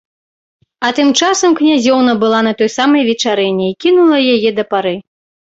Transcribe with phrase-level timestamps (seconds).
[0.87, 4.95] А тым часам князёўна была на той самай вечарыне і кінула яе да пары.